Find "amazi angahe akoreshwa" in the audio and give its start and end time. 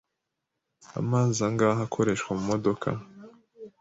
0.99-2.29